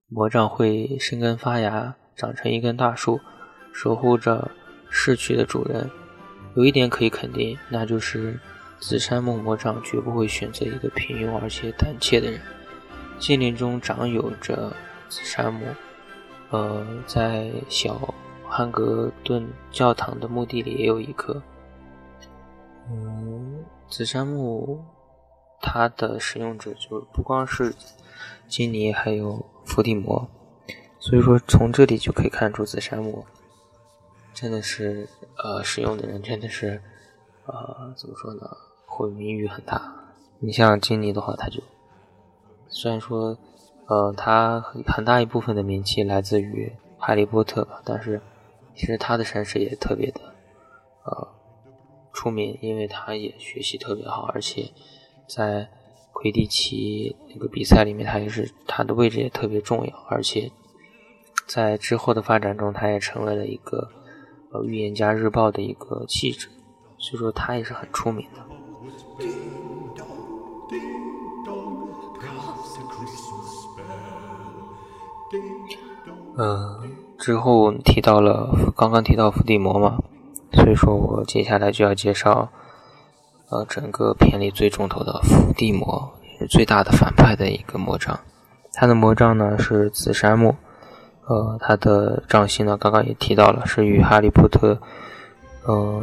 [0.09, 3.21] 魔杖会生根发芽，长成一根大树，
[3.73, 4.51] 守护着
[4.91, 5.91] 逝去的主人。
[6.55, 8.39] 有一点可以肯定，那就是
[8.83, 12.41] 紫杉木魔杖绝不会选择一个平庸而且胆怯的人。
[13.21, 14.75] 戒灵中长有着
[15.09, 15.65] 紫杉木，
[16.51, 18.13] 呃，在小
[18.45, 21.41] 汉格顿教堂的墓地里也有一棵。
[22.91, 24.85] 嗯，紫杉木
[25.61, 27.73] 它的使用者就是不光是
[28.49, 30.29] 金尼，还有伏地魔，
[30.99, 33.25] 所以说从这里就可以看出紫杉木。
[34.35, 36.83] 真的是，呃，使用的人真的是，
[37.47, 38.51] 呃，怎么说呢？
[38.97, 39.95] 会名誉很大。
[40.39, 41.63] 你像金妮的话，他就
[42.69, 43.37] 虽然说，
[43.87, 48.21] 呃，他很大一部分的名气来自于哈利波特吧，但是
[48.75, 50.21] 其实他的身世也特别的，
[51.05, 51.29] 呃，
[52.13, 54.71] 出名，因为他也学习特别好，而且
[55.27, 55.69] 在
[56.13, 60.51] 魁地奇那个比赛里面，他也是他的位置也特别重要，而且
[61.47, 63.89] 在之后的发展中，他也成为了一个。
[64.55, 66.47] 呃，《预言家日报》的一个记者，
[66.99, 68.45] 所以说他也是很出名的。
[76.37, 76.81] 嗯，
[77.19, 79.99] 之后提到了刚刚提到伏地魔嘛，
[80.53, 82.49] 所以说我接下来就要介绍，
[83.51, 88.19] 呃，整个片里最重头的伏地魔，是最大的反派的一个魔杖。
[88.73, 90.55] 他的魔杖呢是紫杉木。
[91.25, 94.77] 呃，它的杖心呢，刚刚也提到了，是与哈利波特，
[95.65, 96.03] 呃，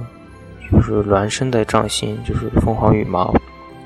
[0.72, 3.36] 就是孪生的杖心，就是凤凰羽毛，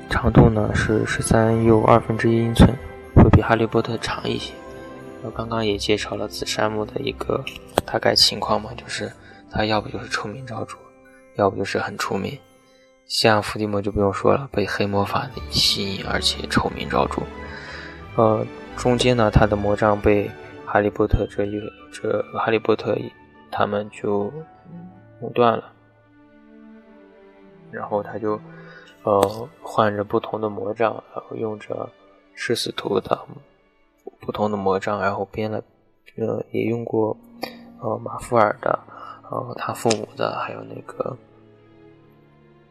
[0.08, 2.70] 长度呢是十三又二分之一英寸，
[3.16, 4.54] 会比哈利波特长一些。
[5.24, 7.42] 我刚刚也介绍了紫杉木的一个
[7.84, 9.10] 大概情况嘛，就是
[9.50, 10.76] 它要不就是臭名昭著，
[11.36, 12.38] 要不就是很出名。
[13.06, 17.22] 像伏地魔就不用说了，被黑魔法吸引，而且臭名昭著。
[18.16, 20.30] 呃，中间呢，他的魔杖被。
[20.66, 22.98] 哈利波特这一这哈利波特
[23.48, 24.32] 他们就
[25.20, 25.70] 弄断了，
[27.70, 28.40] 然后他就
[29.04, 31.88] 呃换着不同的魔杖，然后用着
[32.34, 33.00] 食死徒的
[34.20, 35.62] 不同的魔杖，然后编了
[36.16, 37.16] 呃也用过
[37.80, 38.78] 呃马夫尔的，
[39.30, 41.16] 呃他父母的，还有那个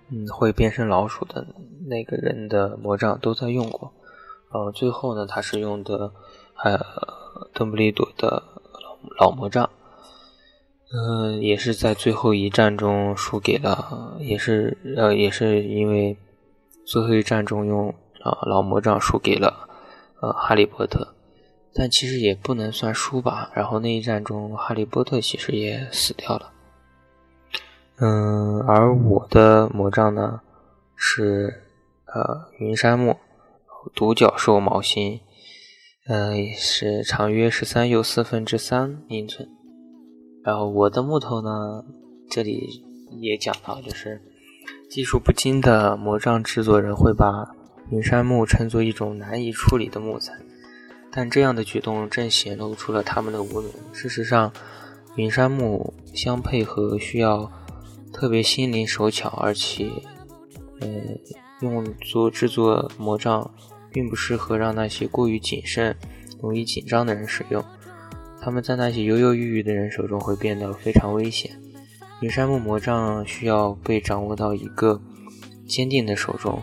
[0.10, 1.46] 嗯，会变身老鼠的
[1.88, 3.92] 那个人的魔杖都在用过。
[4.52, 6.12] 呃，最后呢，他是用的
[6.64, 6.80] 呃
[7.54, 8.44] 邓布利多的
[9.18, 9.70] 老老魔杖。
[10.96, 16.16] 嗯，也是在最后一战中输给了，也是呃，也是因为
[16.86, 17.90] 最后一战中用
[18.22, 19.68] 啊老魔杖输给了
[20.22, 21.16] 呃哈利波特，
[21.74, 23.52] 但其实也不能算输吧。
[23.54, 26.52] 然后那一战中，哈利波特其实也死掉了。
[27.98, 30.42] 嗯，而我的魔杖呢
[30.96, 31.64] 是
[32.06, 33.18] 呃云杉木
[33.96, 35.20] 独角兽毛心，
[36.08, 39.48] 嗯，是长约十三又四分之三英寸。
[40.44, 41.84] 然后我的木头呢，
[42.30, 42.84] 这里
[43.22, 44.22] 也讲到，就是
[44.90, 47.56] 技术不精的魔杖制作人会把
[47.92, 50.34] 云杉木称作一种难以处理的木材，
[51.16, 53.72] 但这样的举动正显露出了他们的无能。
[53.94, 54.52] 事实上，
[55.16, 57.52] 云杉木相配合需要
[58.12, 59.92] 特别心灵手巧，而且，
[60.80, 60.88] 呃，
[61.62, 63.54] 用作制作魔杖
[63.92, 65.96] 并不适合让那些过于谨慎、
[66.42, 67.64] 容易紧张的人使用。
[68.42, 71.52] 他们在那些犹犹豫豫的人手中会变得非常危险。
[72.22, 75.00] 云杉木魔杖需要被掌握到一个
[75.68, 76.62] 坚定的手中，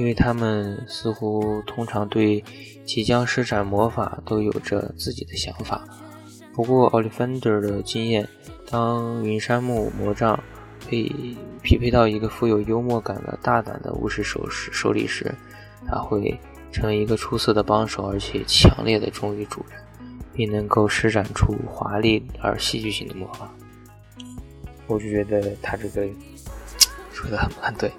[0.00, 2.42] 因为他们似乎通常对
[2.86, 5.86] 即将施展魔法都有着自己的想法。
[6.54, 8.26] 不过，奥利芬德的经验，
[8.70, 10.42] 当云杉木魔杖
[10.88, 11.12] 被
[11.60, 15.34] 匹配到一个富有幽默感的大胆的巫师手手里时，
[15.86, 16.40] 他会
[16.72, 19.78] 成为一个出色的帮手，而且强烈的忠于主人。
[20.32, 23.52] 并能够施展出华丽而戏剧性的魔法，
[24.86, 26.08] 我就觉得他这个
[27.12, 27.90] 说的很很，对？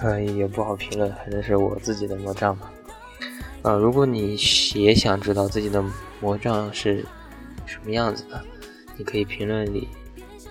[0.00, 2.70] 呃，也不好评论，反正是我自己的魔杖嘛。
[3.62, 4.36] 呃，如果你
[4.74, 5.84] 也想知道自己的
[6.20, 7.04] 魔杖是
[7.66, 8.40] 什么样子的，
[8.96, 9.88] 你可以评论里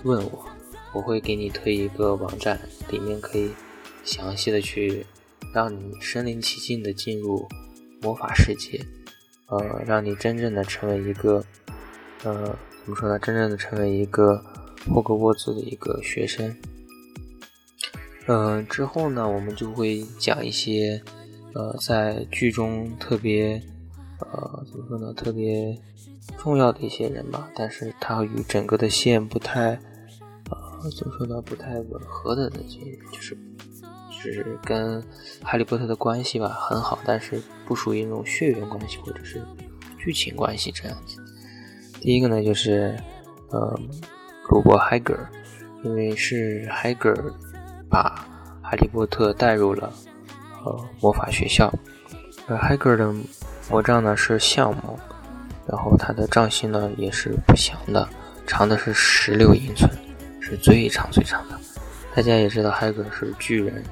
[0.04, 0.46] 问我，
[0.94, 3.52] 我会给你推一个网站，里面可以
[4.04, 5.06] 详细的去
[5.54, 7.48] 让你身临其境的进入
[8.02, 8.86] 魔法世界。
[9.48, 11.42] 呃，让你真正的成为一个，
[12.24, 13.18] 呃，怎么说呢？
[13.18, 14.44] 真正的成为一个
[14.90, 16.54] 霍格沃兹的一个学生。
[18.28, 21.02] 嗯，之后呢，我们就会讲一些，
[21.54, 23.62] 呃，在剧中特别，
[24.20, 25.14] 呃，怎么说呢？
[25.14, 25.78] 特别
[26.38, 27.50] 重要的一些人吧。
[27.56, 29.80] 但是他与整个的线不太，
[30.50, 31.42] 呃，怎么说呢？
[31.42, 32.80] 不太吻合的那些，
[33.12, 33.38] 就是。
[34.24, 35.02] 就是跟
[35.44, 39.40] 哈利波特的关系吧很好，但是不属于那种血缘关系或者是
[39.98, 41.24] 剧情关系这样子。
[42.02, 42.98] 第一个呢，就是
[43.52, 43.80] 呃，
[44.50, 45.30] 鲁伯·海格尔，
[45.84, 47.34] 因为是海格尔
[47.90, 48.26] 把
[48.62, 49.92] 哈利波特带入了
[50.64, 51.74] 呃魔法学校。
[52.48, 53.14] 而海格尔的
[53.70, 54.98] 魔杖呢是橡木，
[55.68, 58.08] 然后它的杖芯呢也是不祥的，
[58.46, 59.90] 长的是十六英寸，
[60.40, 61.60] 是最长最长的。
[62.16, 63.84] 大家也知道海格尔是巨人。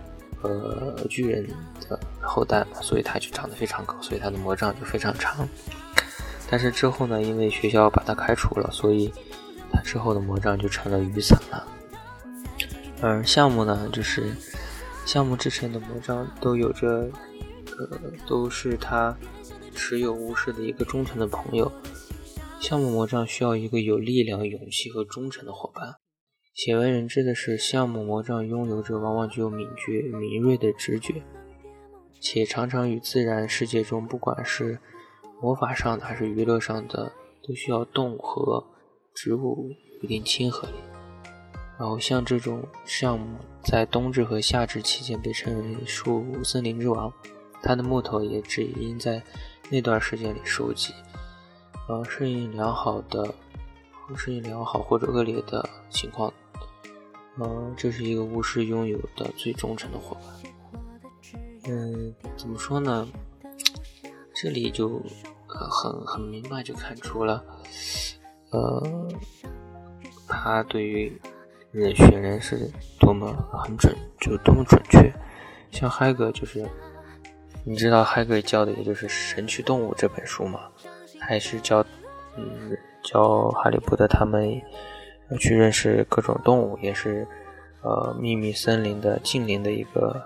[0.41, 1.43] 呃，巨人
[1.89, 5.47] 的后代，所以他就长得非常高，所以他的魔杖就非常长。
[6.51, 9.11] 但是之后呢，因为学校把他开除了，所以
[9.73, 11.65] 他之后的魔杖就成了雨伞了。
[13.01, 14.33] 而项目呢，就是
[15.05, 17.09] 项目制成的魔杖都有着，
[17.77, 19.15] 呃，都是他
[19.73, 21.71] 持有巫师的一个忠诚的朋友。
[22.59, 25.95] 项目魔杖需要一个有力量、勇气和忠诚的伙伴。
[26.53, 31.21] 鲜为人知的是，项目魔杖拥有着往往具有敏捷、敏锐的直觉，
[32.21, 34.79] 且常常与自然世界中不管是
[35.41, 37.11] 魔法上的还是娱乐上的，
[37.45, 38.65] 都需要动物和
[39.13, 39.69] 植物
[40.01, 40.73] 一定亲和力。
[41.77, 47.11] 然后像这种项目，在冬至和夏至期间被称为树森林之王，
[47.61, 49.21] 它的木头也只应在
[49.69, 50.93] 那段时间里收集。
[51.87, 53.33] 呃，适应良好的，
[54.15, 56.33] 适应良好或者恶劣的情况。
[57.37, 60.51] 呃，这是一个巫师拥有的最忠诚的伙伴。
[61.67, 63.07] 嗯，怎么说呢？
[64.33, 65.01] 这里就
[65.47, 67.43] 很很明白，就看出了，
[68.51, 69.07] 呃，
[70.27, 71.19] 他对于
[71.75, 75.11] 人选人是多么很准，就多么准确。
[75.71, 76.65] 像海格，就是
[77.65, 80.61] 你知道海格教的，也就是《神奇动物》这本书嘛，
[81.19, 81.85] 还是教
[82.37, 84.61] 嗯教哈利波特他们。
[85.31, 87.27] 要去认识各种动物，也是
[87.81, 90.21] 呃秘密森林的精灵的一个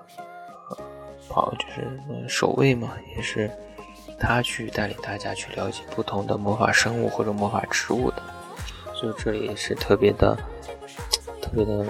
[1.30, 3.50] 跑，就是守卫嘛，也是
[4.20, 8.22] 他去带领大家去了解不同的魔法生物或者魔法植物的，
[8.94, 10.38] 所以这里是特别的
[11.50, 11.86] 特别的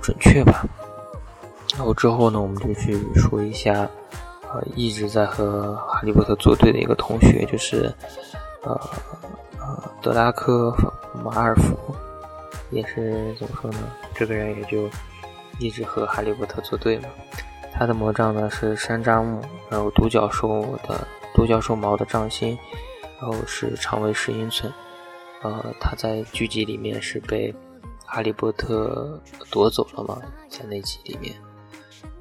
[0.00, 0.64] 准确吧。
[1.76, 3.88] 然后之后呢，我们就去说一下
[4.52, 7.92] 呃一直在和哈利波特作对的一个同学，就是
[8.62, 8.72] 呃
[9.58, 10.74] 呃德拉科
[11.24, 11.76] 马尔福。
[12.70, 13.78] 也是怎么说呢？
[14.14, 14.88] 这个人也就
[15.60, 17.08] 一直和哈利波特作对嘛。
[17.72, 22.58] 他的魔杖呢是山楂木，然后独角兽的独角兽毛的杖心，
[23.20, 24.72] 然后是长为十英寸。
[25.42, 27.54] 呃，他在剧集里面是被
[28.04, 31.34] 哈利波特夺走了嘛，在那集里面。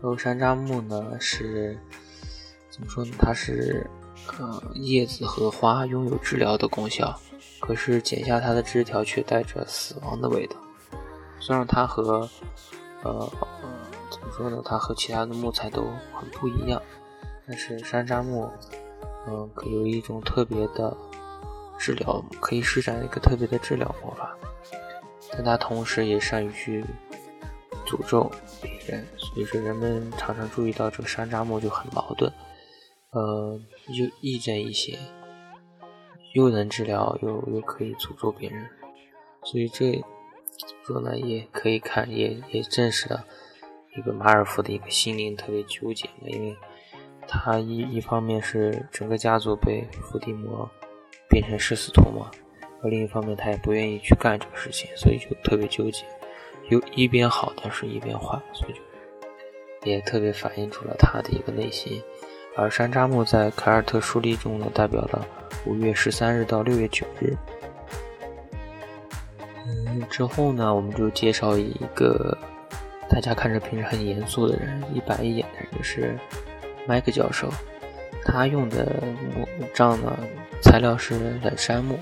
[0.01, 1.79] 然后山楂木呢是
[2.69, 3.11] 怎么说呢？
[3.19, 3.89] 它是
[4.39, 7.19] 呃叶子和花拥有治疗的功效，
[7.59, 10.55] 可是剪下它的枝条却带着死亡的味道。
[11.39, 12.29] 虽然它和
[13.03, 13.31] 呃。
[14.11, 14.61] 怎么说呢？
[14.63, 15.81] 它和其他的木材都
[16.13, 16.79] 很不一样，
[17.47, 18.47] 但是山楂木，
[19.27, 20.95] 嗯，可有一种特别的
[21.79, 24.37] 治疗，可以施展一个特别的治疗魔法，
[25.35, 26.85] 但他同时也善于去
[27.85, 28.31] 诅咒
[28.61, 32.31] 别人，所以说人们常常注意到这个山楂木就很矛盾，
[33.11, 33.59] 呃，
[33.89, 34.97] 又亦正亦邪，
[36.33, 38.69] 又能治疗，又又可以诅咒别人，
[39.43, 41.17] 所以这怎么说呢？
[41.17, 43.25] 也可以看，也也证实了。
[43.95, 46.57] 一个马尔福的一个心灵特别纠结嘛，因为
[47.27, 50.69] 他一一方面是整个家族被伏地魔
[51.29, 52.31] 变成食死徒嘛，
[52.83, 56.03] 而另一方面他也不愿意去干这个事情，所以就特别纠结，
[56.69, 62.01] 又一边好，但是一边坏，所以就也特别反映出了他的一个内心。
[62.55, 65.25] 而山楂木在凯尔特书历中呢，代表了
[65.65, 67.35] 五月十三日到六月九日。
[69.65, 72.37] 嗯，之后呢，我们就介绍一个。
[73.09, 76.17] 大家看着平时很严肃的人，一板一眼的人就是
[76.87, 77.47] 麦克教授。
[78.25, 79.03] 他用的
[79.35, 80.17] 木杖呢，
[80.63, 81.99] 材料是冷杉木。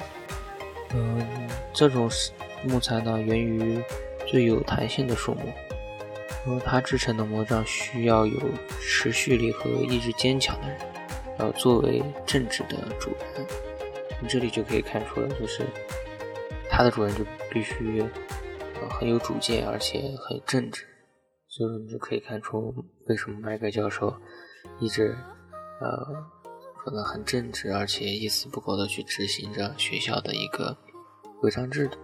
[0.93, 2.09] 嗯，这种
[2.63, 3.81] 木材呢，源于
[4.27, 5.41] 最有弹性的树木。
[6.43, 8.39] 然后他制成的魔杖需要有
[8.79, 10.77] 持续力和意志坚强的人，
[11.37, 13.45] 然后作为正直的主人。
[14.19, 15.63] 从这里就可以看出来，就是
[16.69, 18.03] 他的主人就必须
[18.89, 20.83] 很有主见，而且很正直。
[21.47, 22.73] 所以，你就可以看出
[23.07, 24.11] 为什么麦克教授
[24.79, 25.15] 一直
[25.79, 26.25] 呃
[26.83, 30.75] 可能很正直，而且一丝不苟的去执行着学校的一个
[31.39, 31.99] 规章制度。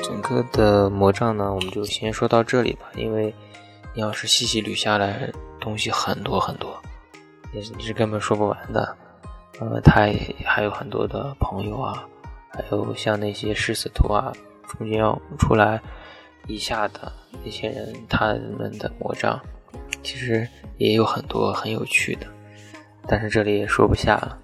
[0.00, 3.34] 整个的魔杖呢，我们就先说到这里吧，因为
[3.92, 6.80] 你要是细细捋下来，东西很多很多，
[7.52, 8.96] 你你是根本说不完的。
[9.58, 10.08] 呃，他
[10.44, 12.06] 还有很多的朋友啊。
[12.52, 14.32] 还有像那些食死徒啊，
[14.68, 15.80] 中间要出来
[16.46, 17.12] 以下的
[17.44, 19.40] 那些人，他们的魔杖
[20.02, 20.46] 其实
[20.78, 22.26] 也有很多很有趣的，
[23.06, 24.38] 但是这里也说不下了。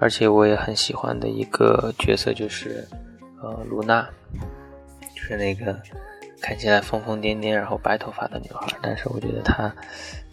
[0.00, 2.86] 而且我也很喜欢的一个角色就是
[3.42, 4.08] 呃卢娜，
[5.14, 5.76] 就是那个
[6.40, 9.74] 看起来疯疯癫癫然后白头发的女孩，但是我觉得她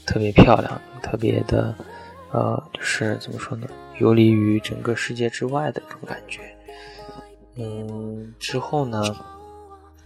[0.06, 1.74] 特别漂亮，特别的
[2.32, 6.42] 呃就是怎么说呢，游离于整个世界之外的这种感觉。
[7.56, 9.02] 嗯，之后呢，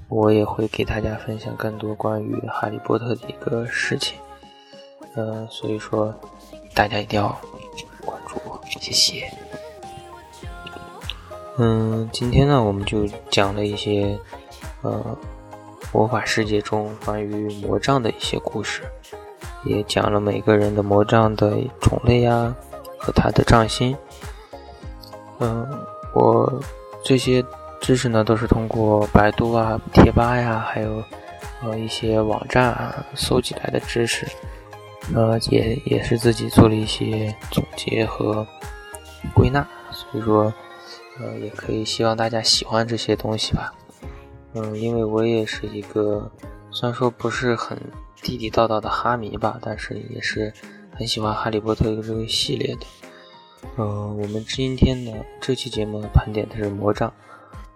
[0.10, 4.18] 我也会给大家分享更多关于哈利波特的一个事情。
[5.16, 6.14] 嗯，所以说
[6.74, 7.30] 大家一定要
[8.04, 9.32] 关注我，谢谢。
[11.58, 14.18] 嗯，今天呢，我们就讲了一些
[14.82, 15.18] 呃
[15.94, 18.82] 魔法世界中关于魔杖的一些故事，
[19.64, 22.56] 也讲了每个人的魔杖的种类呀
[22.98, 23.96] 和它的杖心。
[25.40, 25.68] 嗯，
[26.14, 26.62] 我。
[27.02, 27.42] 这些
[27.82, 31.04] 知识呢，都是通过百度啊、贴吧呀，还有
[31.64, 34.28] 呃一些网站啊搜集来的知识，
[35.16, 38.46] 呃，也也是自己做了一些总结和
[39.34, 40.54] 归纳，所以说，
[41.20, 43.74] 呃，也可以希望大家喜欢这些东西吧。
[44.54, 46.30] 嗯，因为我也是一个
[46.72, 47.78] 虽然说不是很
[48.22, 50.54] 地地道道的哈迷吧，但是也是
[50.96, 52.82] 很喜欢哈利波特这个系列的。
[53.78, 55.12] 嗯，我们今天呢，
[55.42, 57.12] 这期节目盘点的是魔杖，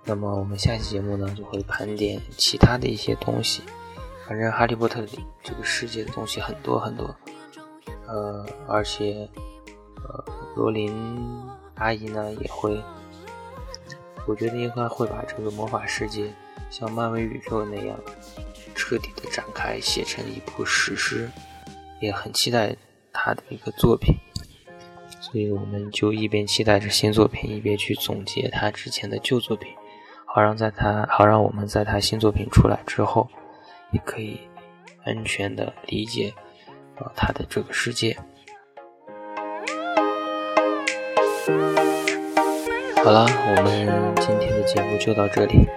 [0.05, 3.61] 那么我们下期节目呢就会盘点其他的一些东西。
[4.27, 7.13] 反正哈利波特里这个世界的东西很多很多，
[8.07, 9.29] 呃，而且
[9.97, 10.23] 呃，
[10.55, 10.93] 罗琳
[11.75, 12.81] 阿姨呢也会，
[14.25, 16.33] 我觉得应该会把这个魔法世界
[16.69, 17.99] 像漫威宇宙那样
[18.73, 21.29] 彻底的展开，写成一部史诗，
[21.99, 22.75] 也很期待
[23.11, 24.15] 他的一个作品。
[25.19, 29.71] 所以我们就一边期待着新作品，一边去总结他之前的旧作品，
[30.35, 33.29] 好让在他好让我们在他新作品出来之后，
[33.91, 34.39] 也可以
[35.03, 36.33] 安全的理解
[36.95, 38.17] 啊他的这个世界。
[43.03, 45.67] 好了，我们今天的节目就到这里，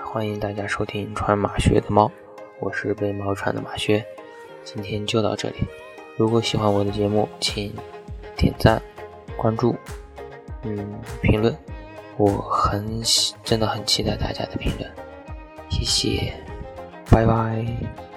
[0.00, 2.08] 欢迎大家收听穿马靴的猫，
[2.60, 4.06] 我是被猫穿的马靴，
[4.62, 5.56] 今天就到这里。
[6.16, 7.74] 如果喜欢我的节目，请。
[8.36, 8.82] 点赞、
[9.36, 9.74] 关注、
[10.62, 11.56] 嗯，评论，
[12.16, 13.02] 我很
[13.42, 14.90] 真的很期待大家的评论，
[15.68, 16.32] 谢谢，
[17.10, 18.13] 拜拜。